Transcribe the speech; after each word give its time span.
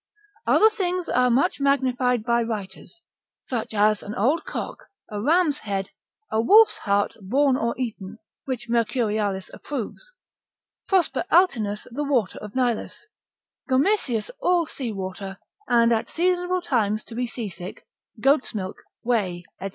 Other 0.47 0.71
things 0.71 1.07
are 1.09 1.29
much 1.29 1.59
magnified 1.59 2.23
by 2.23 2.41
writers, 2.41 3.03
as 3.51 4.01
an 4.01 4.15
old 4.15 4.45
cock, 4.45 4.85
a 5.11 5.21
ram's 5.21 5.59
head, 5.59 5.91
a 6.31 6.41
wolf's 6.41 6.79
heart 6.79 7.13
borne 7.21 7.55
or 7.55 7.77
eaten, 7.77 8.17
which 8.45 8.67
Mercurialis 8.67 9.51
approves; 9.53 10.11
Prosper 10.87 11.23
Altinus 11.31 11.85
the 11.91 12.03
water 12.03 12.39
of 12.39 12.55
Nilus; 12.55 13.05
Gomesius 13.69 14.31
all 14.39 14.65
seawater, 14.65 15.37
and 15.67 15.93
at 15.93 16.09
seasonable 16.09 16.63
times 16.63 17.03
to 17.03 17.13
be 17.13 17.27
seasick: 17.27 17.85
goat's 18.19 18.55
milk, 18.55 18.77
whey, 19.03 19.45
&c. 19.61 19.69